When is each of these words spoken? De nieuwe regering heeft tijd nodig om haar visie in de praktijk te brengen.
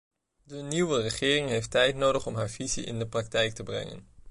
De 0.43 0.55
nieuwe 0.61 1.01
regering 1.01 1.49
heeft 1.49 1.71
tijd 1.71 1.95
nodig 1.95 2.25
om 2.25 2.35
haar 2.35 2.49
visie 2.49 2.83
in 2.85 2.99
de 2.99 3.07
praktijk 3.07 3.53
te 3.53 3.63
brengen. 3.63 4.07